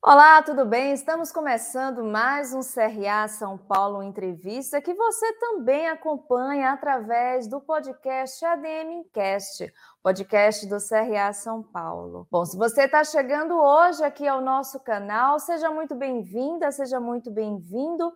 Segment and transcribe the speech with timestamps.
[0.00, 0.92] Olá, tudo bem?
[0.92, 8.44] Estamos começando mais um CRA São Paulo Entrevista que você também acompanha através do podcast
[8.44, 12.28] ADM Cast, podcast do CRA São Paulo.
[12.30, 17.28] Bom, se você está chegando hoje aqui ao nosso canal, seja muito bem-vinda, seja muito
[17.28, 18.14] bem-vindo.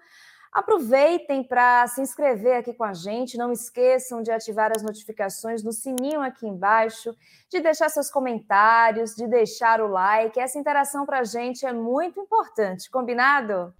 [0.52, 3.38] Aproveitem para se inscrever aqui com a gente.
[3.38, 7.16] Não esqueçam de ativar as notificações no sininho aqui embaixo,
[7.48, 10.38] de deixar seus comentários, de deixar o like.
[10.38, 13.72] Essa interação para a gente é muito importante, combinado?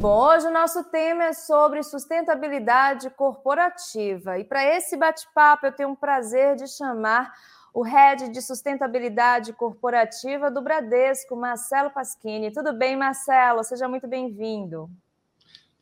[0.00, 4.38] Bom, hoje o nosso tema é sobre sustentabilidade corporativa.
[4.38, 7.34] E para esse bate-papo, eu tenho um prazer de chamar
[7.74, 12.52] o Head de Sustentabilidade Corporativa do Bradesco, Marcelo Pasquini.
[12.52, 13.64] Tudo bem, Marcelo?
[13.64, 14.88] Seja muito bem-vindo.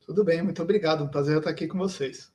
[0.07, 1.05] Tudo bem, muito obrigado.
[1.05, 2.33] Um prazer estar aqui com vocês.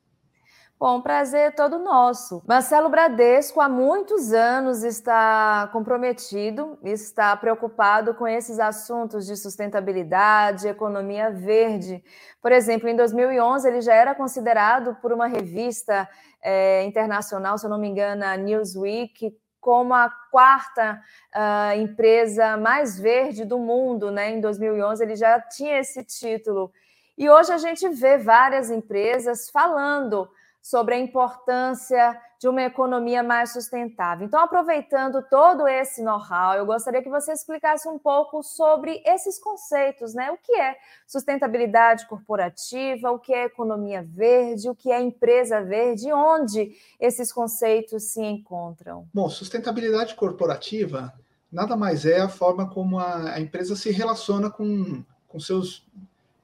[0.79, 2.43] Bom, prazer é todo nosso.
[2.47, 11.31] Marcelo Bradesco há muitos anos está comprometido, está preocupado com esses assuntos de sustentabilidade, economia
[11.31, 12.03] verde.
[12.39, 16.07] Por exemplo, em 2011 ele já era considerado por uma revista
[16.43, 21.01] é, internacional, se eu não me engano, a Newsweek, como a quarta
[21.35, 24.31] uh, empresa mais verde do mundo, né?
[24.31, 26.71] Em 2011 ele já tinha esse título.
[27.17, 30.29] E hoje a gente vê várias empresas falando
[30.61, 34.25] sobre a importância de uma economia mais sustentável.
[34.25, 40.13] Então, aproveitando todo esse know-how, eu gostaria que você explicasse um pouco sobre esses conceitos,
[40.13, 40.29] né?
[40.31, 40.75] O que é
[41.07, 48.11] sustentabilidade corporativa, o que é economia verde, o que é empresa verde, onde esses conceitos
[48.11, 49.07] se encontram?
[49.13, 51.13] Bom, sustentabilidade corporativa
[51.51, 55.85] nada mais é a forma como a, empresa se relaciona com, com seus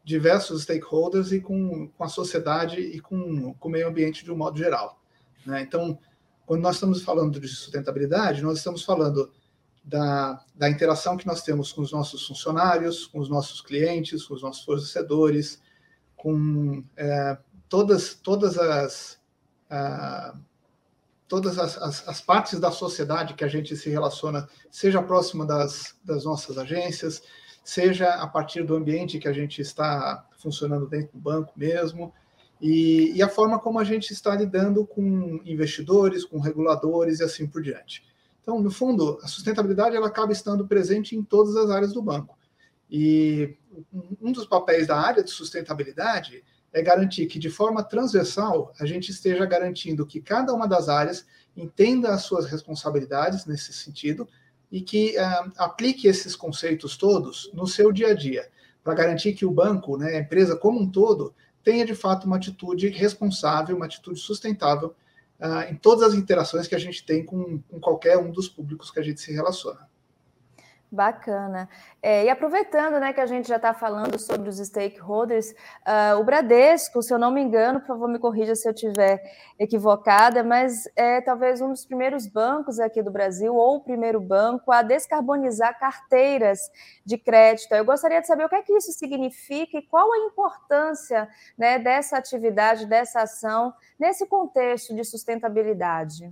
[0.04, 4.36] diversos stakeholders e com, com a sociedade e com, com o meio ambiente de um
[4.36, 5.00] modo geral.
[5.46, 5.62] Né?
[5.62, 5.98] Então,
[6.46, 9.32] quando nós estamos falando de sustentabilidade, nós estamos falando
[9.84, 14.34] da, da interação que nós temos com os nossos funcionários, com os nossos clientes, com
[14.34, 15.62] os nossos fornecedores,
[16.16, 19.20] com é, todas, todas as.
[21.28, 25.96] todas as, as, as, partes da sociedade que a gente se relaciona, seja próxima das,
[26.04, 27.24] das nossas agências,
[27.64, 32.14] seja a partir do ambiente que a gente está funcionando dentro do banco mesmo,
[32.62, 37.46] e, e, a forma como a gente está lidando com investidores, com reguladores e assim
[37.46, 38.04] por diante.
[38.42, 42.38] Então, no fundo, a sustentabilidade ela acaba estando presente em todas as áreas do banco.
[42.90, 43.58] E
[44.22, 49.12] um dos papéis da área de sustentabilidade é garantir que, de forma transversal, a gente
[49.12, 51.26] esteja garantindo que cada uma das áreas
[51.56, 54.28] entenda as suas responsabilidades nesse sentido
[54.72, 58.50] e que uh, aplique esses conceitos todos no seu dia a dia,
[58.84, 62.36] para garantir que o banco, né, a empresa como um todo, tenha de fato uma
[62.36, 64.96] atitude responsável, uma atitude sustentável
[65.40, 68.92] uh, em todas as interações que a gente tem com, com qualquer um dos públicos
[68.92, 69.88] que a gente se relaciona.
[70.94, 71.68] Bacana.
[72.04, 76.24] É, e aproveitando né, que a gente já está falando sobre os stakeholders, uh, o
[76.24, 79.20] Bradesco, se eu não me engano, por favor me corrija se eu estiver
[79.58, 84.72] equivocada, mas é talvez um dos primeiros bancos aqui do Brasil, ou o primeiro banco,
[84.72, 86.60] a descarbonizar carteiras
[87.04, 87.74] de crédito.
[87.74, 91.28] Eu gostaria de saber o que é que isso significa e qual a importância
[91.58, 96.32] né, dessa atividade, dessa ação, nesse contexto de sustentabilidade.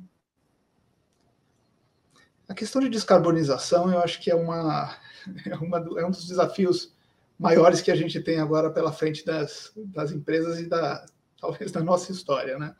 [2.51, 4.93] A questão de descarbonização, eu acho que é, uma,
[5.47, 6.93] é, uma, é um dos desafios
[7.39, 11.05] maiores que a gente tem agora pela frente das, das empresas e da
[11.39, 12.75] talvez da nossa história, né?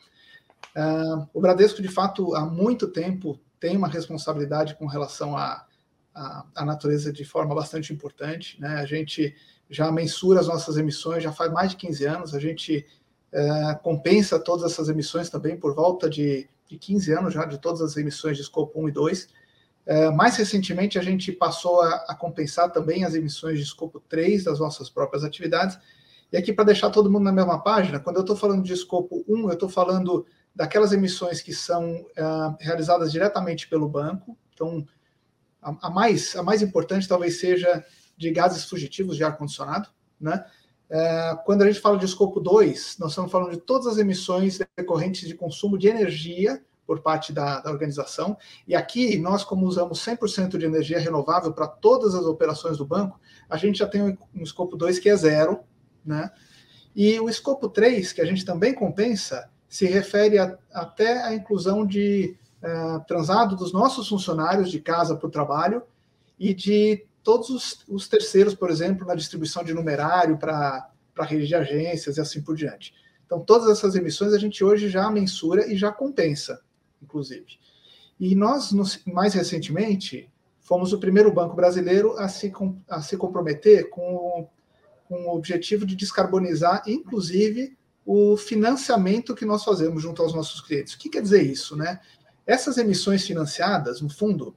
[0.76, 5.66] Uh, o Bradesco, de fato, há muito tempo tem uma responsabilidade com relação à,
[6.14, 8.76] à, natureza de forma bastante importante, né?
[8.76, 9.34] A gente
[9.70, 12.86] já mensura as nossas emissões já faz mais de 15 anos, a gente
[13.32, 17.82] uh, compensa todas essas emissões também por volta de, de 15 anos já de todas
[17.82, 19.41] as emissões de escopo 1 e 2,
[19.86, 24.44] é, mais recentemente, a gente passou a, a, compensar também as emissões de escopo 3
[24.44, 25.78] das nossas próprias atividades.
[26.32, 29.26] E aqui, para deixar todo mundo na mesma página, quando eu estou falando de escopo
[29.28, 30.26] 1, eu estou falando
[30.56, 34.38] daquelas emissões que são uh, realizadas diretamente pelo banco.
[34.54, 34.86] Então,
[35.62, 37.84] a, a, mais, a mais importante talvez seja
[38.16, 39.90] de gases fugitivos de ar-condicionado.
[40.20, 40.46] Né?
[40.90, 44.60] Uh, quando a gente fala de escopo 2, nós estamos falando de todas as emissões
[44.78, 48.38] decorrentes de consumo de energia por parte da, da organização.
[48.68, 53.20] E aqui, nós, como usamos 100% de energia renovável para todas as operações do banco,
[53.50, 55.60] a gente já tem um, um escopo 2 que é zero,
[56.06, 56.32] né?
[56.96, 61.86] E o escopo 3, que a gente também compensa, se refere a, até à inclusão
[61.86, 65.84] de uh, transado dos nossos funcionários de casa para o trabalho
[66.38, 70.90] e de todos os, os, terceiros, por exemplo, na distribuição de numerário para
[71.20, 72.94] rede de agências e assim por diante.
[73.26, 76.62] Então, todas essas emissões a gente hoje já mensura e já compensa,
[77.02, 77.60] inclusive.
[78.20, 78.72] E nós,
[79.06, 82.52] mais recentemente, fomos o primeiro banco brasileiro a se,
[82.88, 84.48] a se comprometer com,
[85.08, 90.94] com o objetivo de descarbonizar, inclusive, o financiamento que nós fazemos junto aos nossos clientes.
[90.94, 92.00] O que quer dizer isso, né?
[92.46, 94.56] Essas emissões financiadas, no fundo,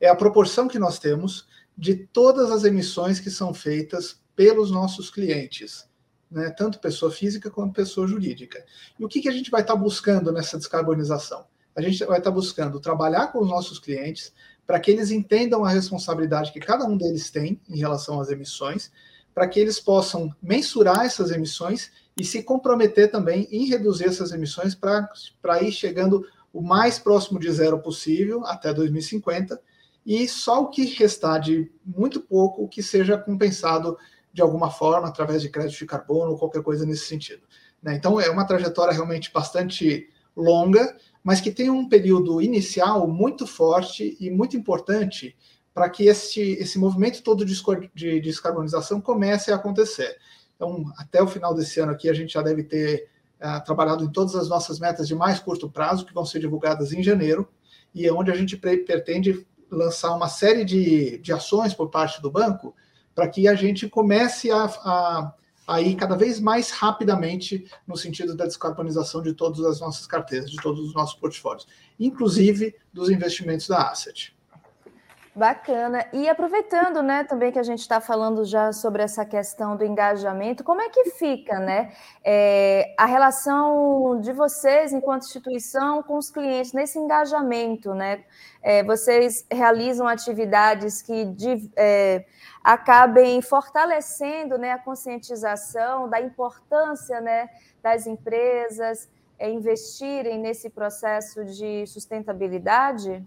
[0.00, 1.46] é a proporção que nós temos
[1.76, 5.88] de todas as emissões que são feitas pelos nossos clientes,
[6.30, 6.50] né?
[6.50, 8.64] tanto pessoa física quanto pessoa jurídica.
[8.98, 11.44] E o que, que a gente vai estar buscando nessa descarbonização?
[11.76, 14.32] A gente vai estar buscando trabalhar com os nossos clientes
[14.66, 18.90] para que eles entendam a responsabilidade que cada um deles tem em relação às emissões,
[19.34, 24.74] para que eles possam mensurar essas emissões e se comprometer também em reduzir essas emissões
[24.74, 29.60] para ir chegando o mais próximo de zero possível até 2050
[30.06, 33.98] e só o que restar de muito pouco que seja compensado
[34.34, 37.42] de alguma forma através de crédito de carbono ou qualquer coisa nesse sentido.
[37.80, 37.94] Né?
[37.94, 44.16] Então é uma trajetória realmente bastante longa, mas que tem um período inicial muito forte
[44.18, 45.36] e muito importante
[45.72, 50.18] para que esse, esse movimento todo de descarbonização comece a acontecer.
[50.56, 53.08] Então, até o final desse ano aqui, a gente já deve ter
[53.40, 56.92] uh, trabalhado em todas as nossas metas de mais curto prazo, que vão ser divulgadas
[56.92, 57.48] em janeiro,
[57.92, 62.30] e é onde a gente pretende lançar uma série de, de ações por parte do
[62.30, 62.74] banco
[63.14, 65.34] para que a gente comece a, a,
[65.66, 70.50] a, ir cada vez mais rapidamente no sentido da descarbonização de todas as nossas carteiras,
[70.50, 71.66] de todos os nossos portfólios,
[71.98, 74.33] inclusive dos investimentos da Asset.
[75.36, 76.06] Bacana.
[76.12, 80.62] E aproveitando, né, também que a gente está falando já sobre essa questão do engajamento,
[80.62, 81.92] como é que fica, né,
[82.22, 88.22] é, a relação de vocês enquanto instituição com os clientes nesse engajamento, né?
[88.62, 92.24] É, vocês realizam atividades que de, é,
[92.62, 97.48] acabem fortalecendo, né, a conscientização da importância, né,
[97.82, 99.08] das empresas
[99.40, 103.26] investirem nesse processo de sustentabilidade?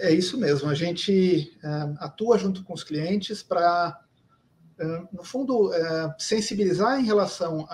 [0.00, 0.68] É isso mesmo.
[0.68, 4.00] A gente uh, atua junto com os clientes para,
[4.80, 7.68] uh, no fundo, uh, sensibilizar em relação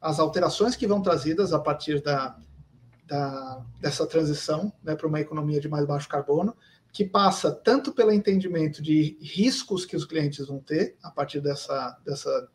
[0.00, 2.36] às alterações que vão trazidas a partir da,
[3.06, 6.56] da dessa transição né, para uma economia de mais baixo carbono,
[6.92, 11.98] que passa tanto pelo entendimento de riscos que os clientes vão ter a partir dessa,
[12.04, 12.48] dessa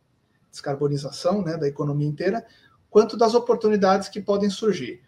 [0.50, 2.46] descarbonização né, da economia inteira,
[2.90, 5.07] quanto das oportunidades que podem surgir.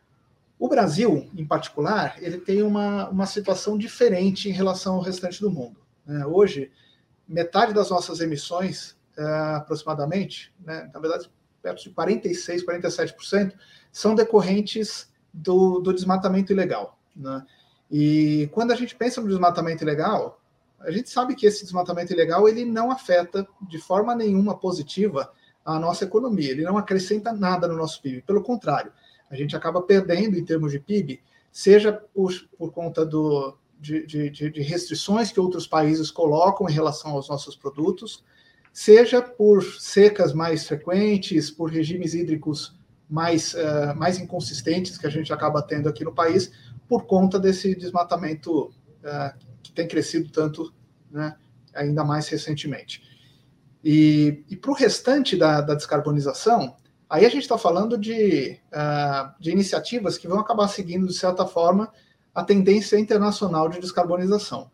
[0.59, 5.49] O Brasil, em particular, ele tem uma, uma situação diferente em relação ao restante do
[5.49, 5.77] mundo.
[6.05, 6.25] Né?
[6.25, 6.69] Hoje,
[7.25, 9.23] metade das nossas emissões, é,
[9.55, 13.53] aproximadamente, né, na verdade, perto de 46%, 47%,
[13.89, 16.99] são decorrentes do, do desmatamento ilegal.
[17.15, 17.45] Né?
[17.89, 20.41] E quando a gente pensa no desmatamento ilegal,
[20.81, 25.31] a gente sabe que esse desmatamento ilegal ele não afeta de forma nenhuma positiva
[25.63, 28.91] a nossa economia, ele não acrescenta nada no nosso PIB, pelo contrário,
[29.29, 31.21] a gente acaba perdendo em termos de PIB,
[31.51, 37.11] seja por, por conta do, de, de, de, restrições que outros países colocam em relação
[37.11, 38.23] aos nossos produtos,
[38.73, 42.77] seja por secas mais frequentes, por regimes hídricos
[43.09, 46.51] mais, uh, mais inconsistentes que a gente acaba tendo aqui no país,
[46.87, 50.73] por conta desse desmatamento uh, que tem crescido tanto,
[51.09, 51.35] né,
[51.73, 53.03] ainda mais recentemente.
[53.83, 56.75] E, e para o restante da, da descarbonização,
[57.09, 61.43] Aí a gente está falando de, uh, de iniciativas que vão acabar seguindo, de certa
[61.43, 61.91] forma,
[62.35, 64.69] a tendência internacional de descarbonização.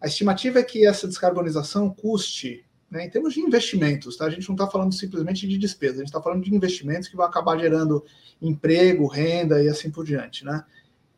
[0.00, 4.24] A estimativa é que essa descarbonização custe, né, em termos de investimentos, tá?
[4.24, 7.16] a gente não está falando simplesmente de despesa, a gente está falando de investimentos que
[7.16, 8.02] vão acabar gerando
[8.40, 10.42] emprego, renda e assim por diante.
[10.42, 10.64] Né?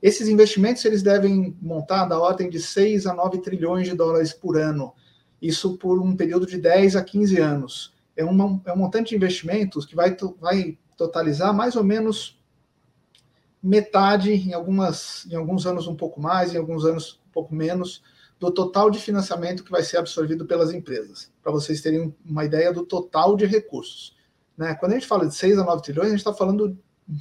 [0.02, 4.58] Esses investimentos eles devem montar da ordem de 6 a 9 trilhões de dólares por
[4.58, 4.92] ano,
[5.40, 9.16] isso por um período de 10 a 15 anos é, uma, é um montante de
[9.16, 12.40] investimentos que vai, vai totalizar mais ou menos
[13.62, 18.02] metade, em, algumas, em alguns anos um pouco mais, em alguns anos um pouco menos,
[18.38, 22.73] do total de financiamento que vai ser absorvido pelas empresas, para vocês terem uma ideia
[22.73, 24.14] do total de recursos.
[24.56, 24.75] Né?
[24.75, 26.78] Quando a gente fala de 6 a 9 trilhões, a gente está falando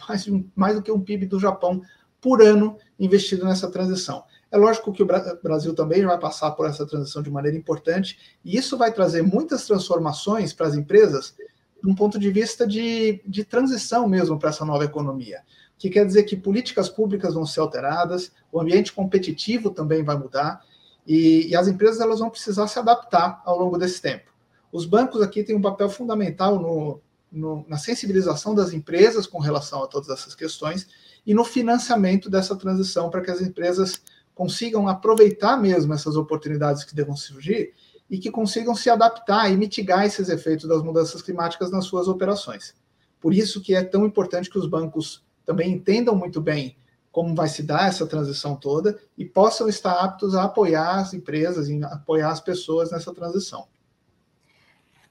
[0.07, 0.25] mais,
[0.55, 1.81] mais do que um PIB do Japão
[2.19, 4.23] por ano investido nessa transição.
[4.51, 5.07] É lógico que o
[5.41, 9.65] Brasil também vai passar por essa transição de maneira importante, e isso vai trazer muitas
[9.65, 11.35] transformações para as empresas,
[11.83, 15.41] de um ponto de vista de, de transição mesmo para essa nova economia.
[15.75, 20.17] O que quer dizer que políticas públicas vão ser alteradas, o ambiente competitivo também vai
[20.17, 20.61] mudar,
[21.05, 24.31] e, e as empresas elas vão precisar se adaptar ao longo desse tempo.
[24.71, 29.83] Os bancos aqui têm um papel fundamental no, no, na sensibilização das empresas com relação
[29.83, 30.87] a todas essas questões
[31.25, 34.01] e no financiamento dessa transição para que as empresas
[34.35, 37.73] consigam aproveitar mesmo essas oportunidades que devam surgir
[38.09, 42.75] e que consigam se adaptar e mitigar esses efeitos das mudanças climáticas nas suas operações.
[43.19, 46.77] Por isso que é tão importante que os bancos também entendam muito bem
[47.11, 51.69] como vai se dar essa transição toda e possam estar aptos a apoiar as empresas,
[51.69, 53.65] e apoiar as pessoas nessa transição.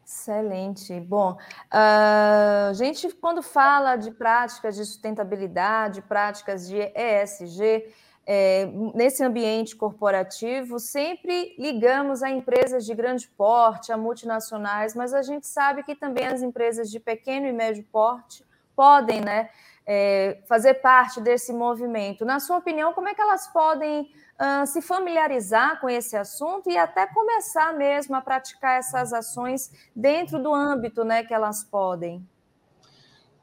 [0.06, 1.00] Excelente.
[1.00, 1.38] Bom,
[1.70, 7.86] a gente, quando fala de práticas de sustentabilidade, práticas de ESG,
[8.26, 15.22] é, nesse ambiente corporativo, sempre ligamos a empresas de grande porte, a multinacionais, mas a
[15.22, 19.50] gente sabe que também as empresas de pequeno e médio porte podem né,
[19.86, 22.24] é, fazer parte desse movimento.
[22.24, 26.76] Na sua opinião, como é que elas podem uh, se familiarizar com esse assunto e
[26.76, 32.26] até começar mesmo a praticar essas ações dentro do âmbito né, que elas podem?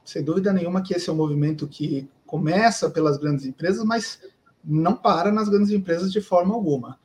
[0.04, 4.20] Sem dúvida nenhuma que esse é um movimento que começa pelas grandes empresas, mas
[4.64, 7.00] não para nas grandes empresas de forma alguma.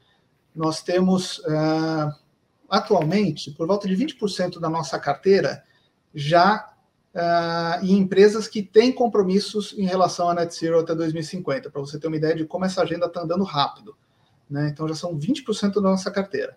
[0.55, 2.15] Nós temos, uh,
[2.69, 5.65] atualmente, por volta de 20% da nossa carteira
[6.15, 6.73] já
[7.15, 11.99] uh, em empresas que têm compromissos em relação a net zero até 2050, para você
[11.99, 13.97] ter uma ideia de como essa agenda está andando rápido.
[14.49, 14.69] Né?
[14.71, 16.57] Então, já são 20% da nossa carteira.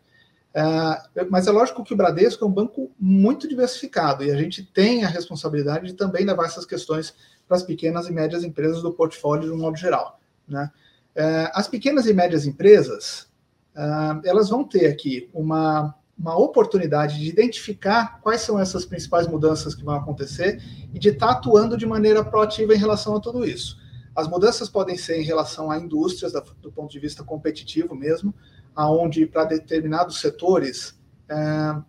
[0.50, 4.64] Uh, mas é lógico que o Bradesco é um banco muito diversificado e a gente
[4.64, 7.14] tem a responsabilidade de também levar essas questões
[7.48, 10.20] para as pequenas e médias empresas do portfólio de um modo geral.
[10.48, 10.72] Né?
[11.20, 13.28] Uh, as pequenas e médias empresas,
[13.76, 19.74] uh, elas vão ter aqui uma uma oportunidade de identificar quais são essas principais mudanças
[19.74, 20.62] que vão acontecer
[20.94, 23.80] e de estar tá atuando de maneira proativa em relação a tudo isso.
[24.14, 28.36] As mudanças podem ser em relação a indústrias, do ponto de vista competitivo mesmo,
[28.76, 31.00] aonde para determinados setores,
[31.30, 31.36] é,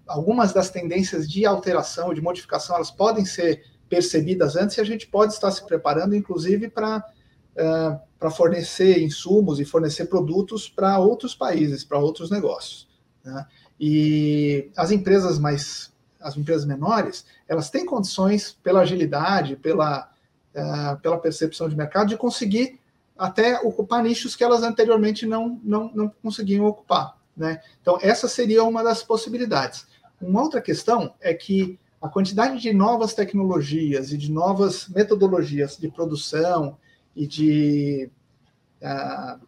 [0.06, 5.08] algumas das tendências de alteração, de modificação, elas podem ser percebidas antes e a gente
[5.08, 7.04] pode estar se preparando, inclusive, para
[7.57, 12.88] é, para fornecer insumos e fornecer produtos para outros países, para outros negócios.
[13.25, 13.47] Né?
[13.78, 20.11] E as empresas mais, as empresas menores, elas têm condições, pela agilidade, pela,
[20.54, 22.78] uh, pela percepção de mercado, de conseguir
[23.19, 27.16] até ocupar nichos que elas anteriormente não, não, não conseguiam ocupar.
[27.37, 27.61] Né?
[27.80, 29.87] Então, essa seria uma das possibilidades.
[30.21, 35.88] Uma outra questão é que a quantidade de novas tecnologias e de novas metodologias de
[35.88, 36.76] produção
[37.14, 38.11] e de,
[38.83, 39.40] uh,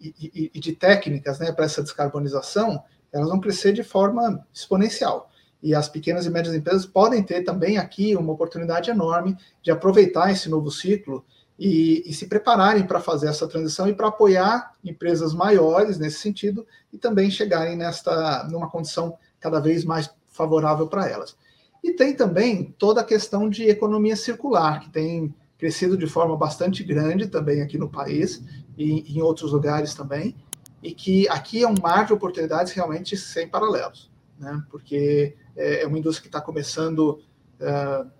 [0.00, 5.30] e, e, de técnicas né, para essa descarbonização elas vão crescer de forma exponencial.
[5.62, 10.30] E as pequenas e médias empresas podem ter também aqui uma oportunidade enorme de aproveitar
[10.30, 11.24] esse novo ciclo
[11.58, 16.66] e, e se prepararem para fazer essa transição e para apoiar empresas maiores nesse sentido
[16.90, 21.36] e também chegarem nesta numa condição cada vez mais favorável para elas.
[21.84, 26.82] E tem também toda a questão de economia circular, que tem crescido de forma bastante
[26.82, 28.42] grande também aqui no país
[28.78, 30.34] e em outros lugares também
[30.82, 34.64] e que aqui é um mar de oportunidades realmente sem paralelos, né?
[34.70, 37.20] porque é, é uma indústria que está começando
[37.60, 38.10] uh,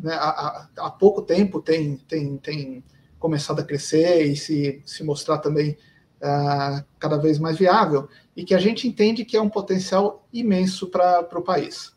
[0.00, 2.84] né, há, há, pouco tempo tem, tem, tem
[3.18, 5.76] começado a crescer e se, se mostrar também
[6.22, 10.86] uh, cada vez mais viável, e que a gente entende que é um potencial imenso
[10.86, 11.92] para o país.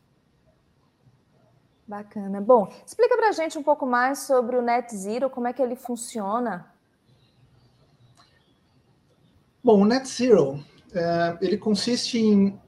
[1.93, 2.41] Bacana.
[2.41, 5.61] Bom, explica para a gente um pouco mais sobre o Net Zero, como é que
[5.61, 6.73] ele funciona.
[9.63, 10.59] Bom, o Net Zero,
[10.91, 12.59] é, ele consiste em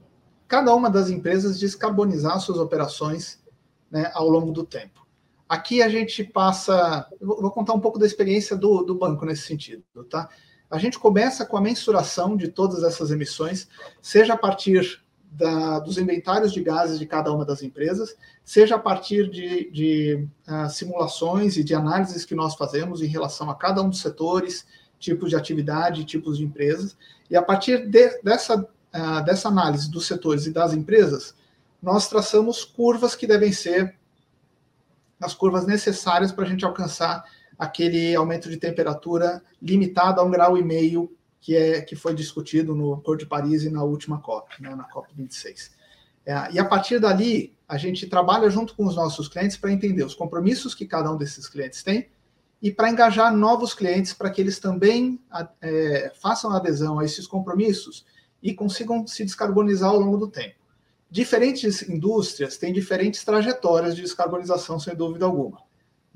[0.46, 3.42] cada uma das empresas descarbonizar suas operações
[3.90, 5.04] né, ao longo do tempo.
[5.48, 9.82] Aqui a gente passa, vou contar um pouco da experiência do, do banco nesse sentido,
[10.08, 10.28] tá?
[10.70, 13.68] A gente começa com a mensuração de todas essas emissões,
[14.00, 18.78] seja a partir da, dos inventários de gases de cada uma das empresas, seja a
[18.78, 23.82] partir de, de uh, simulações e de análises que nós fazemos em relação a cada
[23.82, 24.66] um dos setores,
[24.98, 26.96] tipos de atividade, tipos de empresas,
[27.30, 31.34] e a partir de, dessa, uh, dessa análise dos setores e das empresas,
[31.82, 33.94] nós traçamos curvas que devem ser
[35.20, 37.24] as curvas necessárias para a gente alcançar
[37.58, 41.10] aquele aumento de temperatura limitado a um grau e meio
[41.46, 44.82] que, é, que foi discutido no Acordo de Paris e na última COP, né, na
[44.82, 45.70] COP 26.
[46.26, 50.02] É, e a partir dali, a gente trabalha junto com os nossos clientes para entender
[50.02, 52.08] os compromissos que cada um desses clientes tem
[52.60, 55.20] e para engajar novos clientes para que eles também
[55.62, 58.04] é, façam adesão a esses compromissos
[58.42, 60.56] e consigam se descarbonizar ao longo do tempo.
[61.08, 65.58] Diferentes indústrias têm diferentes trajetórias de descarbonização, sem dúvida alguma.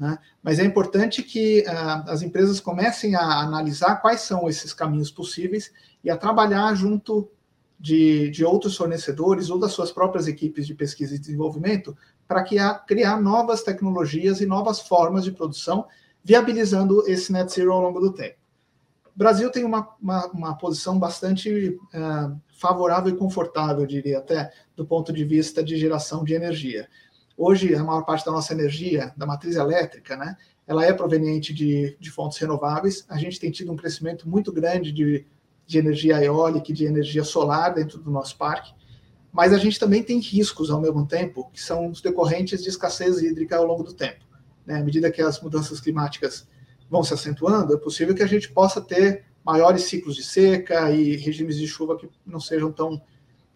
[0.00, 0.18] Né?
[0.42, 5.70] Mas é importante que uh, as empresas comecem a analisar quais são esses caminhos possíveis
[6.02, 7.30] e a trabalhar junto
[7.78, 11.94] de, de outros fornecedores ou das suas próprias equipes de pesquisa e desenvolvimento
[12.26, 15.86] para criar novas tecnologias e novas formas de produção
[16.24, 18.36] viabilizando esse net zero ao longo do tempo.
[19.14, 24.86] Brasil tem uma, uma, uma posição bastante uh, favorável e confortável, eu diria até, do
[24.86, 26.88] ponto de vista de geração de energia.
[27.42, 31.96] Hoje, a maior parte da nossa energia, da matriz elétrica, né, ela é proveniente de,
[31.98, 33.06] de fontes renováveis.
[33.08, 35.24] A gente tem tido um crescimento muito grande de,
[35.66, 38.74] de energia eólica e de energia solar dentro do nosso parque,
[39.32, 43.22] mas a gente também tem riscos ao mesmo tempo, que são os decorrentes de escassez
[43.22, 44.22] hídrica ao longo do tempo.
[44.66, 44.74] Né?
[44.76, 46.46] À medida que as mudanças climáticas
[46.90, 51.16] vão se acentuando, é possível que a gente possa ter maiores ciclos de seca e
[51.16, 53.00] regimes de chuva que não sejam tão,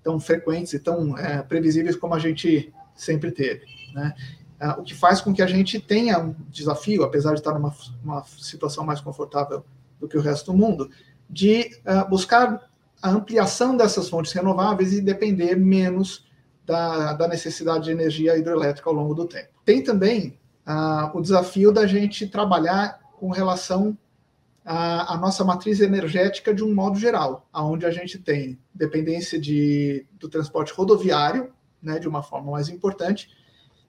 [0.03, 3.67] tão frequentes e tão é, previsíveis como a gente sempre teve.
[3.95, 4.15] Né?
[4.61, 7.75] É, o que faz com que a gente tenha um desafio, apesar de estar numa
[8.03, 9.65] uma situação mais confortável
[10.01, 10.91] do que o resto do mundo,
[11.29, 12.69] de uh, buscar
[13.03, 16.27] a ampliação dessas fontes renováveis e depender menos
[16.65, 19.49] da, da necessidade de energia hidroelétrica ao longo do tempo.
[19.65, 23.97] Tem também uh, o desafio da gente trabalhar com relação
[24.65, 30.07] à, à, nossa matriz energética de um modo geral, aonde a gente tem dependência de,
[30.13, 31.53] do transporte rodoviário,
[31.85, 33.29] né, de uma forma mais importante,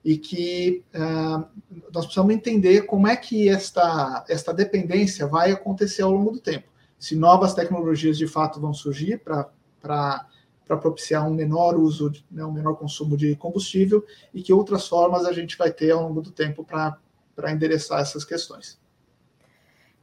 [0.04, 1.44] e que uh,
[1.92, 6.68] nós precisamos entender como é que esta, esta dependência vai acontecer ao longo do tempo.
[6.96, 10.26] Se novas tecnologias de fato vão surgir para
[10.66, 15.32] propiciar um menor uso, né, um menor consumo de combustível, e que outras formas a
[15.32, 18.78] gente vai ter ao longo do tempo para endereçar essas questões.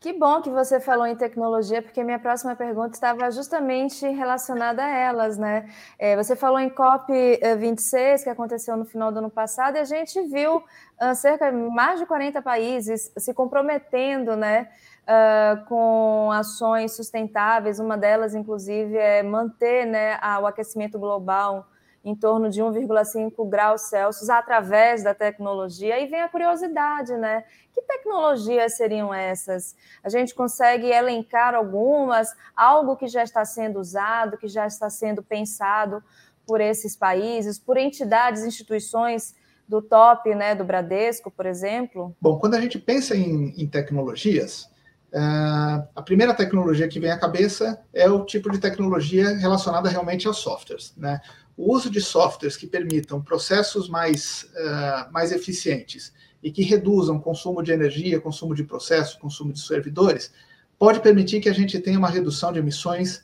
[0.04, 4.90] Que bom que você falou em tecnologia, porque minha próxima pergunta estava justamente relacionada a
[4.90, 5.70] elas, né?
[5.98, 10.22] É, você falou em COP26, que aconteceu no final do ano passado, e a gente
[10.24, 14.68] viu uh, cerca de mais de 40 países se comprometendo, né?
[15.04, 21.66] Uh, com ações sustentáveis, uma delas, inclusive, é manter né, o aquecimento global
[22.04, 25.96] em torno de 1,5 graus Celsius através da tecnologia.
[25.96, 27.44] Aí vem a curiosidade, né?
[27.72, 29.76] Que tecnologias seriam essas?
[30.04, 35.24] A gente consegue elencar algumas, algo que já está sendo usado, que já está sendo
[35.24, 36.04] pensado
[36.46, 39.34] por esses países, por entidades, instituições
[39.68, 42.14] do top, né, do Bradesco, por exemplo?
[42.20, 44.72] Bom, quando a gente pensa em, em tecnologias,
[45.16, 50.28] Uh, a primeira tecnologia que vem à cabeça é o tipo de tecnologia relacionada realmente
[50.28, 50.92] aos softwares.
[50.98, 51.22] Né?
[51.56, 57.62] O uso de softwares que permitam processos mais, uh, mais eficientes e que reduzam consumo
[57.62, 60.32] de energia, consumo de processo, consumo de servidores,
[60.78, 63.24] pode permitir que a gente tenha uma redução de emissões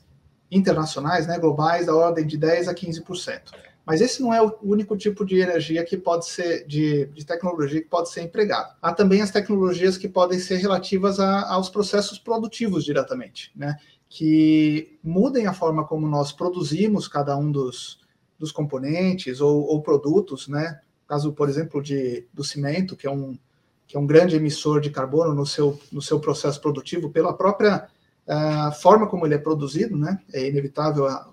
[0.50, 3.40] internacionais, né, globais, da ordem de 10% a 15%.
[3.84, 7.80] Mas esse não é o único tipo de energia que pode ser, de, de tecnologia
[7.80, 8.74] que pode ser empregado.
[8.80, 13.76] Há também as tecnologias que podem ser relativas a, aos processos produtivos diretamente, né?
[14.08, 18.00] que mudem a forma como nós produzimos cada um dos,
[18.40, 20.80] dos componentes ou, ou produtos, né?
[21.06, 23.38] Caso, por exemplo, de, do cimento, que é um,
[23.86, 27.86] que é um grande emissor de carbono no seu, no seu processo produtivo, pela própria
[28.26, 30.18] uh, forma como ele é produzido, né?
[30.32, 31.30] É inevitável a,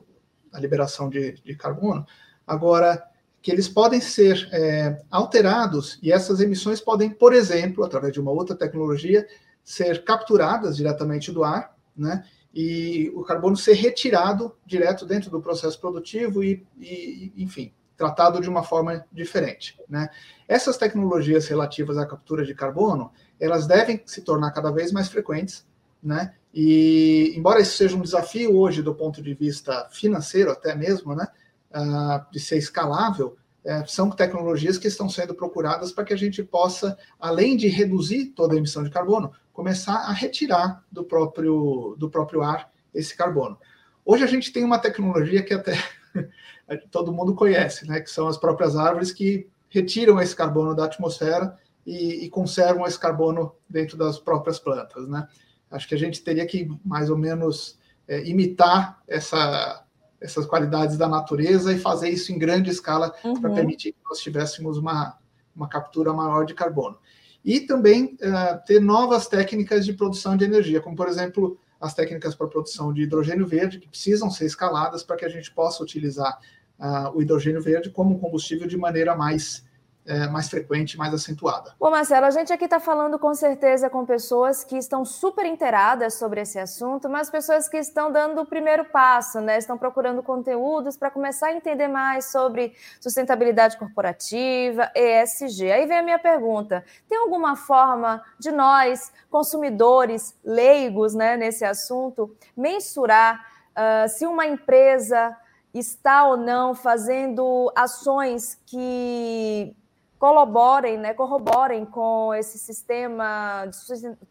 [0.52, 2.06] a liberação de, de carbono.
[2.46, 3.02] Agora,
[3.41, 8.32] que eles podem ser é, alterados e essas emissões podem, por exemplo, através de uma
[8.32, 9.26] outra tecnologia,
[9.63, 12.26] ser capturadas diretamente do ar, né?
[12.60, 18.50] E o carbono ser retirado direto dentro do processo produtivo e, e enfim, tratado de
[18.50, 20.10] uma forma diferente, né?
[20.48, 25.67] Essas tecnologias relativas à captura de carbono, elas devem se tornar cada vez mais frequentes,
[26.02, 26.34] né?
[26.52, 31.28] E embora isso seja um desafio hoje do ponto de vista financeiro até mesmo, né?
[31.72, 36.41] uh, de ser escalável, é, são tecnologias que estão sendo procuradas para que a gente
[36.41, 42.12] possa, além de reduzir toda a emissão de carbono, começar a retirar do próprio, do
[42.12, 43.58] próprio ar esse carbono.
[44.06, 45.74] Hoje a gente tem uma tecnologia que até
[46.91, 51.58] todo mundo conhece, né, que são as próprias árvores que retiram esse carbono da atmosfera
[51.84, 55.08] e, e conservam esse carbono dentro das próprias plantas.
[55.08, 55.28] Né?
[55.72, 59.84] Acho que a gente teria que mais ou menos é, imitar essa
[60.22, 63.39] essas qualidades da natureza e fazer isso em grande escala uhum.
[63.39, 65.15] para permitir que nós tivéssemos uma,
[65.56, 66.98] uma captura maior de carbono.
[67.47, 72.36] E também uh, ter novas técnicas de produção de energia, como, por exemplo, as técnicas
[72.36, 76.38] para produção de hidrogênio verde, que precisam ser escaladas para que a gente possa utilizar
[76.77, 79.63] uh, o hidrogênio verde como combustível de maneira mais
[80.08, 81.76] é, mais frequente, mais acentuada.
[81.78, 86.13] Bom, Marcelo, a gente aqui está falando com certeza com pessoas que estão super inteiradas
[86.13, 89.58] sobre esse assunto, mas pessoas que estão dando o primeiro passo, né?
[89.58, 95.72] Estão procurando conteúdos para começar a entender mais sobre sustentabilidade corporativa, ESG.
[95.72, 102.34] Aí vem a minha pergunta: tem alguma forma de nós, consumidores leigos, né, nesse assunto,
[102.56, 105.36] mensurar uh, se uma empresa
[105.74, 109.76] está ou não fazendo ações que
[110.19, 113.69] colaborem, né, corroborem com esse sistema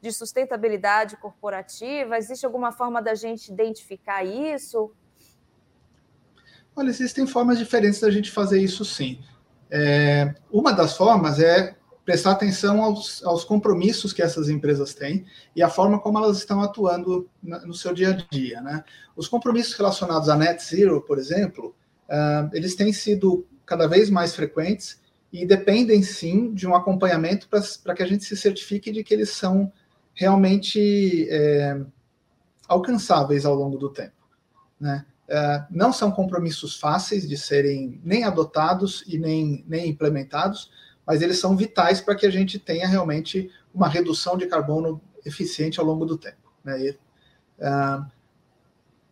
[0.01, 2.19] de sustentabilidade corporativa?
[2.19, 4.91] Existe alguma forma da gente identificar isso?
[6.75, 9.21] Olha, existem formas diferentes da gente fazer isso sim.
[9.71, 15.63] É, uma das formas é prestar atenção aos, aos, compromissos que essas empresas têm e
[15.63, 18.61] a forma como elas estão atuando no seu dia a dia.
[18.61, 18.85] Né?
[19.17, 21.75] Os compromissos relacionados a net zero, por exemplo,
[22.09, 25.01] uh, eles têm sido cada vez mais frequentes
[25.37, 29.31] e dependem sim de um acompanhamento para que a gente se certifique de que eles
[29.31, 29.71] são
[30.15, 31.79] realmente é,
[32.67, 34.15] alcançáveis ao longo do tempo.
[34.81, 35.05] Né?
[35.29, 40.71] É, não são compromissos fáceis de serem nem adotados e nem, nem implementados,
[41.07, 45.79] mas eles são vitais para que a gente tenha realmente uma redução de carbono eficiente
[45.79, 46.51] ao longo do tempo.
[46.65, 46.81] Né?
[46.81, 46.91] E,
[47.61, 48.07] uh,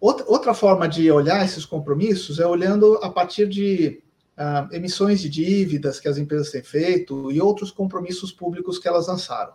[0.01, 4.04] outra, outra forma de olhar esses compromissos é olhando a partir de
[4.39, 9.07] uh, emissões de dívidas que as empresas têm feito e outros compromissos públicos que elas
[9.07, 9.53] lançaram.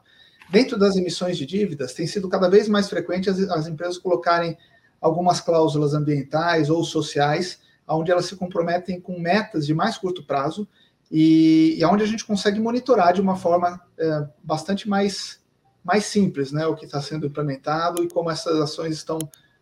[0.50, 4.58] Dentro das emissões de dívidas, tem sido cada vez mais frequente as, as empresas colocarem
[5.00, 10.68] algumas cláusulas ambientais ou sociais, onde elas se comprometem com metas de mais curto prazo
[11.12, 15.40] e, e onde a gente consegue monitorar de uma forma é, bastante mais,
[15.84, 19.18] mais simples né, o que está sendo implementado e como essas ações estão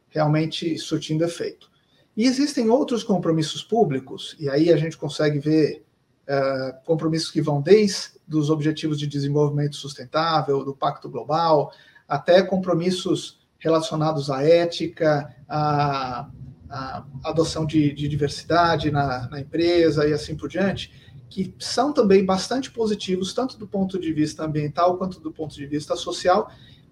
[0.10, 1.70] realmente surtindo efeito.
[2.18, 5.86] E existem outros compromissos públicos, e aí a gente consegue ver
[6.26, 11.72] é, compromissos que vão desde os Objetivos de Desenvolvimento Sustentável, do Pacto Global,
[12.08, 16.28] até compromissos relacionados à ética, à,
[16.68, 20.92] à adoção de, de diversidade na, na, empresa e assim por diante,
[21.30, 25.68] que são também bastante positivos, tanto do ponto de vista ambiental quanto do ponto de
[25.68, 26.50] vista social,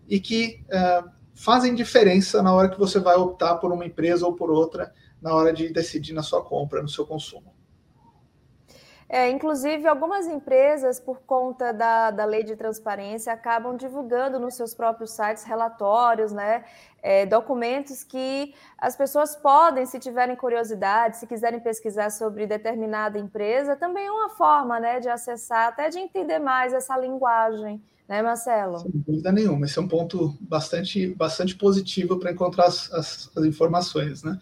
[0.07, 4.33] e que uh, fazem diferença na hora que você vai optar por uma empresa ou
[4.33, 7.55] por outra, na hora de decidir na sua compra, no seu consumo.
[9.07, 14.73] É, inclusive, algumas empresas, por conta da, da lei de transparência, acabam divulgando nos seus
[14.73, 16.65] próprios sites relatórios, né,
[17.03, 23.75] é, documentos que as pessoas podem, se tiverem curiosidade, se quiserem pesquisar sobre determinada empresa,
[23.75, 28.79] também é uma forma né, de acessar, até de entender mais essa linguagem, né, Marcelo?
[28.79, 33.45] Sem dúvida nenhuma, esse é um ponto bastante, bastante positivo para encontrar as, as, as
[33.45, 34.39] informações, né?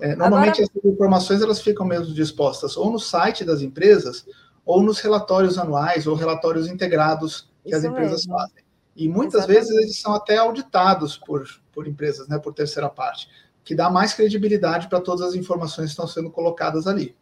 [0.00, 0.70] É, normalmente Agora...
[0.76, 4.26] essas informações elas ficam mesmo dispostas ou no site das empresas
[4.64, 8.38] ou nos relatórios anuais ou relatórios integrados que Isso as empresas mesmo.
[8.38, 8.64] fazem.
[8.96, 9.58] E muitas Exatamente.
[9.60, 13.28] vezes eles são até auditados por, por empresas, né, por terceira parte,
[13.64, 17.16] que dá mais credibilidade para todas as informações que estão sendo colocadas ali.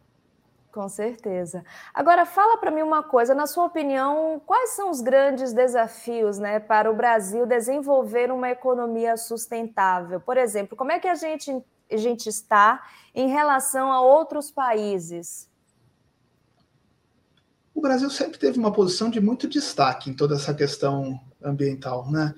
[0.71, 1.63] Com certeza.
[1.93, 6.59] Agora, fala para mim uma coisa, na sua opinião, quais são os grandes desafios né,
[6.59, 10.19] para o Brasil desenvolver uma economia sustentável?
[10.19, 11.51] Por exemplo, como é que a gente
[11.91, 15.49] a gente está em relação a outros países?
[17.73, 22.35] O Brasil sempre teve uma posição de muito destaque em toda essa questão ambiental, né?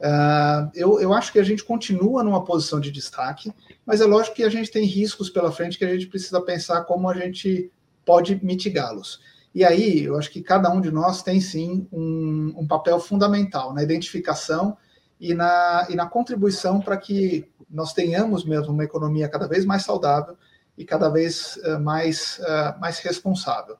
[0.00, 3.52] Uh, eu, eu acho que a gente continua numa posição de destaque,
[3.86, 6.84] mas é lógico que a gente tem riscos pela frente que a gente precisa pensar
[6.84, 7.70] como a gente
[8.04, 9.20] pode mitigá-los.
[9.54, 13.72] E aí, eu acho que cada um de nós tem sim um, um papel fundamental
[13.72, 14.76] na identificação
[15.20, 19.82] e na, e na contribuição para que nós tenhamos mesmo uma economia cada vez mais
[19.82, 20.36] saudável
[20.78, 23.76] e cada vez uh, mais, uh, mais responsável,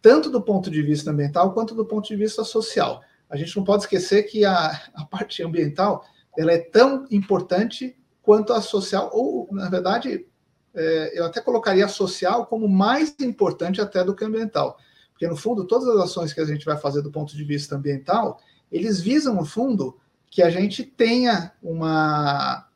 [0.00, 3.02] tanto do ponto de vista ambiental quanto do ponto de vista social.
[3.28, 6.04] A gente não pode esquecer que a, a parte ambiental
[6.38, 10.26] ela é tão importante quanto a social, ou, na verdade,
[10.74, 14.78] é, eu até colocaria a social como mais importante até do que ambiental.
[15.10, 17.76] Porque, no fundo, todas as ações que a gente vai fazer do ponto de vista
[17.76, 19.98] ambiental, eles visam, no fundo,
[20.30, 22.66] que a gente tenha uma,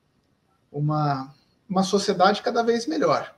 [0.78, 1.34] uma,
[1.68, 3.34] uma sociedade cada vez melhor.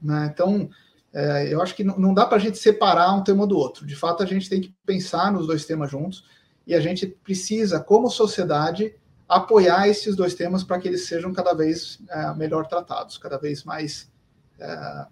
[0.00, 0.30] Né?
[0.32, 0.68] Então,
[1.12, 3.86] é, eu acho que não, dá para a gente separar um tema do outro.
[3.86, 6.24] De fato, a gente tem que pensar nos dois temas juntos
[6.66, 8.94] e a gente precisa, como sociedade,
[9.28, 13.64] apoiar esses dois temas para que eles sejam cada vez é, melhor tratados, cada vez
[13.64, 14.10] mais,
[14.58, 15.06] é,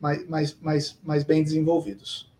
[0.00, 2.32] mais, mais, mais, mais bem desenvolvidos.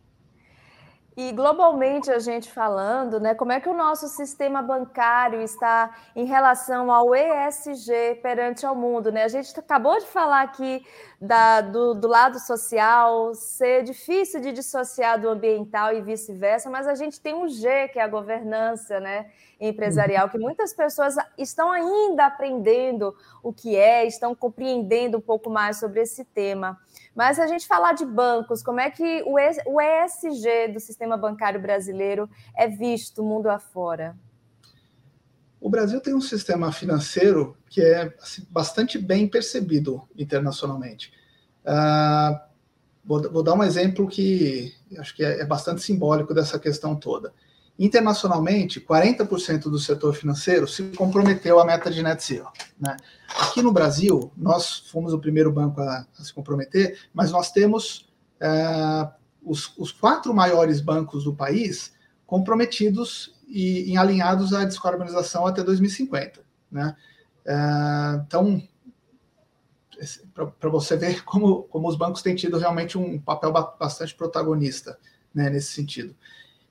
[1.17, 6.25] E globalmente a gente falando, né, como é que o nosso sistema bancário está em
[6.25, 9.23] relação ao ESG perante ao mundo, né?
[9.23, 10.85] A gente acabou de falar aqui
[11.21, 16.97] da, do, do lado social ser difícil de dissociar do ambiental e vice-versa, mas a
[16.97, 22.27] gente tem um G que é a governança, né, empresarial, que muitas pessoas estão ainda
[22.27, 26.77] aprendendo o que é, estão compreendendo um pouco mais sobre esse tema.
[27.15, 32.29] Mas a gente falar de bancos, como é que o ESG do sistema bancário brasileiro
[32.57, 34.17] é visto mundo afora?
[35.61, 41.13] O Brasil tem um sistema financeiro que é assim, bastante bem percebido internacionalmente.
[41.65, 42.39] Uh,
[43.05, 47.33] vou, vou, dar um exemplo que acho que é, é bastante simbólico dessa questão toda.
[47.77, 52.49] Internacionalmente, 40% do setor financeiro se comprometeu à meta de net zero.
[52.79, 52.97] Né?
[53.37, 58.09] Aqui no Brasil, nós fomos o primeiro banco a, a se comprometer, mas nós temos
[58.39, 59.09] é,
[59.43, 61.93] os, os, quatro maiores bancos do país
[62.25, 66.45] comprometidos e, e alinhados à descarbonização até 2050.
[66.71, 66.95] Né?
[67.45, 67.55] É,
[68.25, 68.63] então,
[70.61, 74.97] para você ver como, como os bancos têm tido realmente um papel bastante protagonista
[75.35, 76.15] né, nesse sentido.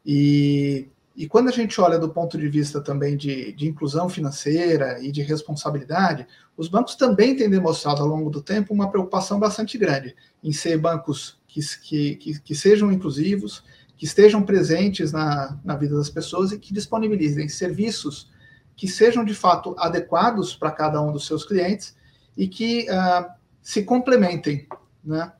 [0.05, 4.99] E, e quando a gente olha do ponto de vista também de, de inclusão financeira
[4.99, 6.25] e de responsabilidade,
[6.57, 10.77] os bancos também têm demonstrado ao longo do tempo uma preocupação bastante grande em ser
[10.79, 13.63] bancos que, que, que, que sejam inclusivos,
[13.95, 18.31] que estejam presentes na, na vida das pessoas e que disponibilizem serviços
[18.75, 21.95] que sejam de fato adequados para cada um dos seus clientes
[22.35, 24.67] e que uh, se complementem,
[25.03, 25.31] né?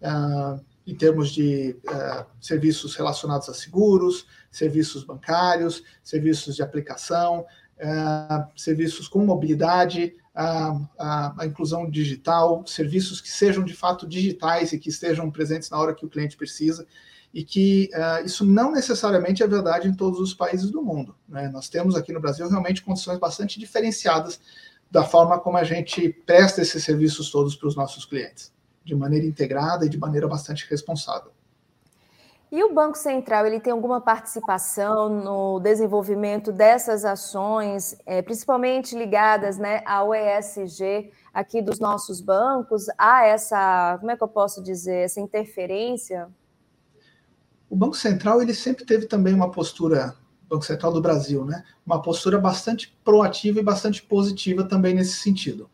[0.00, 7.46] Uh, em termos de uh, serviços relacionados a seguros, serviços bancários, serviços de aplicação,
[7.78, 14.78] uh, serviços com mobilidade, a, a, inclusão digital, serviços que sejam de fato digitais e
[14.78, 16.86] que estejam presentes na hora que o cliente precisa,
[17.32, 21.14] e que uh, isso não necessariamente é verdade em todos os países do mundo.
[21.28, 21.48] Né?
[21.48, 24.40] Nós temos aqui no Brasil realmente condições bastante diferenciadas
[24.90, 28.52] da forma como a gente presta esses serviços todos para os nossos clientes
[28.84, 31.32] de maneira integrada e de maneira bastante responsável.
[32.52, 39.56] E o Banco Central ele tem alguma participação no desenvolvimento dessas ações, é, principalmente ligadas
[39.56, 42.86] né, ao ESG aqui dos nossos bancos?
[42.98, 46.28] Há essa, como é que eu posso dizer, essa interferência?
[47.68, 50.16] O Banco Central ele sempre teve também uma postura,
[50.48, 55.70] Banco Central do Brasil, né, uma postura bastante proativa e bastante positiva também nesse sentido.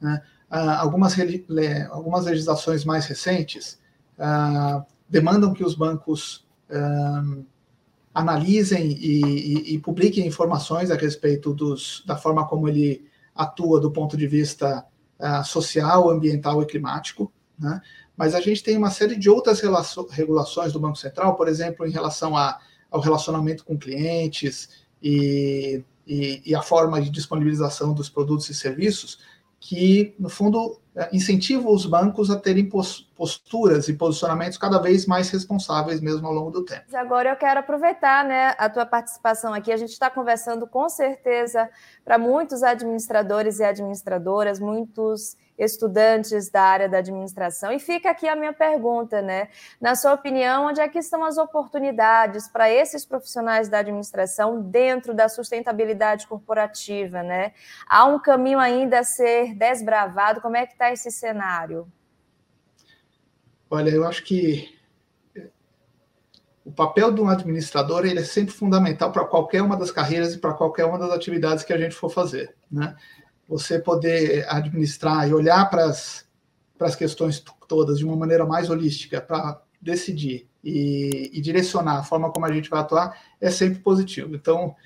[0.00, 0.22] Né?
[0.50, 1.14] Ah, algumas,
[1.90, 3.78] algumas legislações mais recentes
[4.18, 7.22] ah, demandam que os bancos ah,
[8.12, 13.92] analisem e, e, e, publiquem informações a respeito dos, da forma como ele atua do
[13.92, 14.84] ponto de vista
[15.44, 17.30] social, ambiental e climático.
[17.58, 17.80] Né?
[18.16, 19.60] Mas a gente tem uma série de outras
[20.10, 22.58] regulações do Banco Central, por exemplo, em relação a,
[22.90, 24.68] ao relacionamento com clientes
[25.02, 29.20] e, e, a forma de disponibilização dos produtos e serviços,
[29.60, 35.28] que, no fundo, é, incentiva os bancos a terem posturas e posicionamentos cada vez mais
[35.28, 36.84] responsáveis mesmo ao longo do tempo.
[36.96, 39.70] Agora eu quero aproveitar né, a tua participação aqui.
[39.70, 41.68] A gente está conversando com certeza
[42.02, 47.70] para muitos administradores e administradoras, muitos estudantes da área da administração.
[47.70, 49.48] E fica aqui a minha pergunta, né?
[49.80, 55.12] Na sua opinião, onde é que estão as oportunidades para esses profissionais da administração dentro
[55.12, 57.52] da sustentabilidade corporativa, né?
[57.86, 60.40] Há um caminho ainda a ser desbravado.
[60.40, 61.86] Como é que está esse cenário?
[63.68, 64.80] Olha, eu acho que
[66.64, 70.38] o papel de um administrador ele é sempre fundamental para qualquer uma das carreiras e
[70.38, 72.96] para qualquer uma das atividades que a gente for fazer, né?
[73.50, 76.24] Você poder administrar e olhar para as,
[76.96, 82.46] questões todas de uma maneira mais holística para decidir e, e, direcionar a forma como
[82.46, 84.36] a gente vai atuar é sempre positivo.
[84.36, 84.76] Então,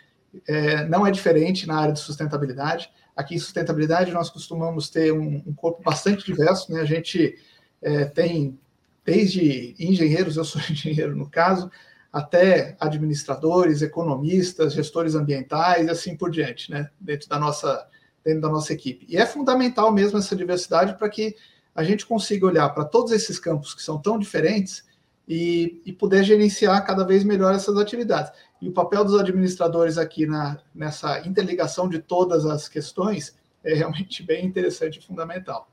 [0.49, 2.91] é, não é diferente na área de sustentabilidade.
[3.15, 6.81] Aqui em sustentabilidade nós costumamos ter um, um corpo bastante diverso, né?
[6.81, 7.39] A gente
[7.83, 8.59] é, tem
[9.05, 11.71] desde engenheiros, eu sou engenheiro no caso,
[12.11, 16.89] até administradores, economistas, gestores ambientais e assim por diante, né?
[16.99, 17.87] Dentro da nossa
[18.25, 19.07] dentro da nossa equipe.
[19.09, 21.37] E é fundamental mesmo essa diversidade para que
[21.75, 24.85] a gente consiga olhar para todos esses campos que são tão diferentes
[25.27, 28.31] e, e, poder gerenciar cada vez melhor essas atividades.
[28.61, 34.23] E o papel dos administradores aqui na, nessa interligação de todas as questões é realmente
[34.23, 35.69] bem interessante e fundamental.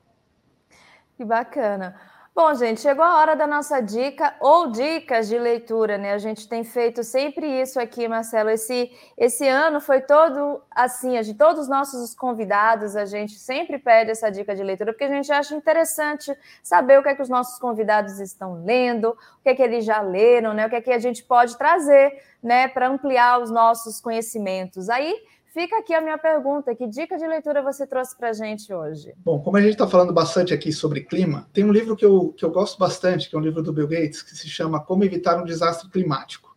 [1.16, 1.94] Que bacana.
[2.34, 6.14] Bom, gente, chegou a hora da nossa dica ou dicas de leitura, né?
[6.14, 8.48] A gente tem feito sempre isso aqui, Marcelo.
[8.48, 14.12] Esse, esse ano foi todo assim, de todos os nossos convidados, a gente sempre pede
[14.12, 17.28] essa dica de leitura, porque a gente acha interessante saber o que é que os
[17.28, 20.66] nossos convidados estão lendo, o que é que eles já leram, né?
[20.66, 24.88] O que é que a gente pode trazer, né, para ampliar os nossos conhecimentos.
[24.88, 25.14] Aí
[25.52, 29.12] Fica aqui a minha pergunta: que dica de leitura você trouxe para a gente hoje?
[29.18, 32.32] Bom, como a gente está falando bastante aqui sobre clima, tem um livro que eu,
[32.32, 35.04] que eu gosto bastante, que é um livro do Bill Gates, que se chama Como
[35.04, 36.56] Evitar um Desastre Climático,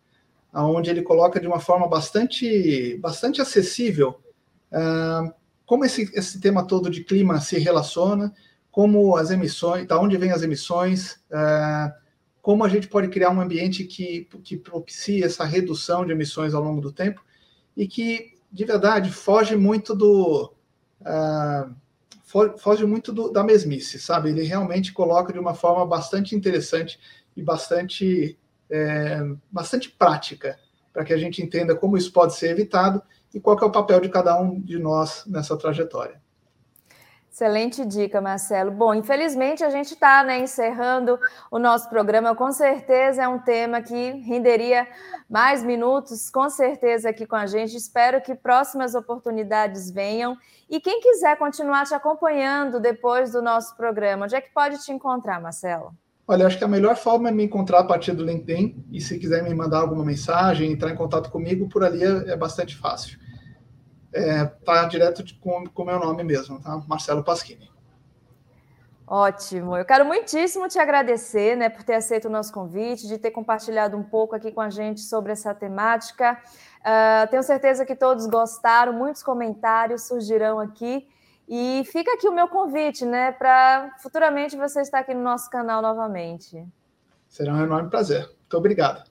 [0.54, 4.18] onde ele coloca de uma forma bastante, bastante acessível
[4.72, 5.32] uh,
[5.66, 8.32] como esse, esse tema todo de clima se relaciona,
[8.70, 11.92] como as emissões, da onde vêm as emissões, uh,
[12.40, 16.62] como a gente pode criar um ambiente que, que propicie essa redução de emissões ao
[16.62, 17.20] longo do tempo
[17.76, 20.50] e que de verdade, foge muito do.
[21.02, 21.74] Uh,
[22.56, 24.30] foge muito do, da mesmice, sabe?
[24.30, 26.98] Ele realmente coloca de uma forma bastante interessante
[27.36, 28.38] e bastante,
[28.70, 30.58] é, bastante prática,
[30.90, 34.00] para que a gente entenda como isso pode ser evitado e qual é o papel
[34.00, 36.20] de cada um de nós nessa trajetória.
[37.36, 38.70] Excelente dica, Marcelo.
[38.70, 41.18] Bom, infelizmente a gente está né, encerrando
[41.50, 42.34] o nosso programa.
[42.34, 44.88] Com certeza é um tema que renderia
[45.28, 47.76] mais minutos, com certeza, aqui com a gente.
[47.76, 50.34] Espero que próximas oportunidades venham.
[50.66, 54.90] E quem quiser continuar te acompanhando depois do nosso programa, onde é que pode te
[54.90, 55.92] encontrar, Marcelo?
[56.26, 58.86] Olha, acho que a melhor forma é me encontrar a partir do LinkedIn.
[58.90, 62.36] E se quiser me mandar alguma mensagem, entrar em contato comigo, por ali é, é
[62.36, 63.25] bastante fácil
[64.16, 66.82] é, tá direto de, com o meu nome mesmo, tá?
[66.88, 67.70] Marcelo Pasquini.
[69.06, 69.76] Ótimo.
[69.76, 73.96] Eu quero muitíssimo te agradecer, né, por ter aceito o nosso convite, de ter compartilhado
[73.96, 76.36] um pouco aqui com a gente sobre essa temática.
[76.80, 81.08] Uh, tenho certeza que todos gostaram, muitos comentários surgirão aqui.
[81.48, 85.80] E fica aqui o meu convite, né, para futuramente você estar aqui no nosso canal
[85.80, 86.66] novamente.
[87.28, 88.26] Será um enorme prazer.
[88.26, 89.04] Muito obrigado.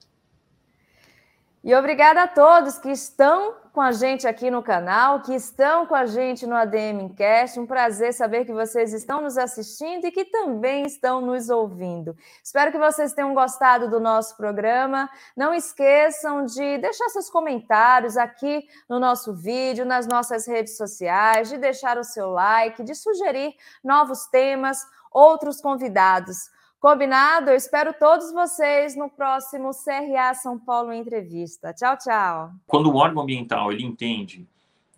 [1.64, 5.94] E obrigada a todos que estão com a gente aqui no canal, que estão com
[5.94, 7.60] a gente no ADM Cast.
[7.60, 12.16] Um prazer saber que vocês estão nos assistindo e que também estão nos ouvindo.
[12.42, 15.10] Espero que vocês tenham gostado do nosso programa.
[15.36, 21.58] Não esqueçam de deixar seus comentários aqui no nosso vídeo, nas nossas redes sociais, de
[21.58, 23.52] deixar o seu like, de sugerir
[23.84, 24.78] novos temas,
[25.12, 26.50] outros convidados.
[26.86, 27.50] Combinado?
[27.50, 31.74] Eu espero todos vocês no próximo CRA São Paulo Entrevista.
[31.74, 32.52] Tchau, tchau.
[32.64, 34.46] Quando o órgão ambiental ele entende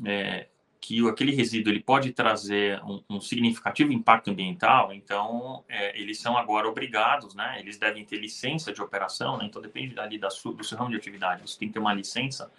[0.05, 0.49] é,
[0.79, 6.37] que aquele resíduo ele pode trazer um, um significativo impacto ambiental, então é, eles são
[6.37, 7.57] agora obrigados, né?
[7.59, 9.47] Eles devem ter licença de operação, né?
[9.47, 11.41] Então depende ali da sua, do seu ramo de atividade.
[11.41, 12.53] Você tem que ter uma licença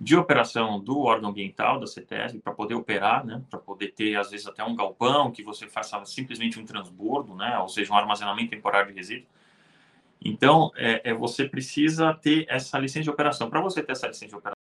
[0.00, 4.30] de operação do órgão ambiental da CETESB para poder operar, né, para poder ter às
[4.30, 8.50] vezes até um galpão que você faça simplesmente um transbordo, né, ou seja, um armazenamento
[8.50, 9.28] temporário de resíduos.
[10.24, 13.48] Então, é, é, você precisa ter essa licença de operação.
[13.48, 14.57] Para você ter essa licença de operação